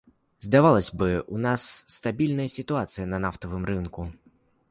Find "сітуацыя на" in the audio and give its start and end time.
2.57-3.17